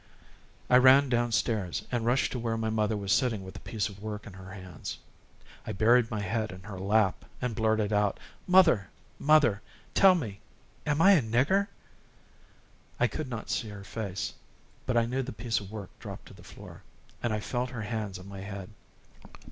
[0.67, 4.01] I ran downstairs and rushed to where my mother was sitting, with a piece of
[4.01, 4.97] work in her hands.
[5.67, 9.61] I buried my head in her lap and blurted out: "Mother, mother,
[9.93, 10.39] tell me,
[10.87, 11.67] am I a nigger?"
[12.99, 14.33] I could not see her face,
[14.87, 16.81] but I knew the piece of work dropped to the floor
[17.21, 18.71] and I felt her hands on my head.